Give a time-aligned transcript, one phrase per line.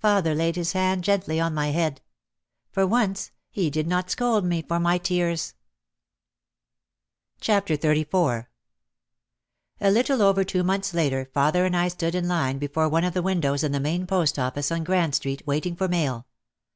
[0.00, 2.00] Father laid his hand gently on my head.
[2.72, 5.54] For once he did not scold me for my tears.
[7.38, 8.46] 140 OUT OF THE SHADOW XXXIV
[9.82, 13.14] A little over two months later father and I stood in line before one of
[13.14, 16.26] the windows in the main post office on Grand Street, waiting for mail.